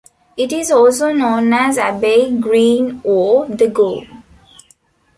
[0.35, 4.01] It is also known as Abbey Green or the Gow.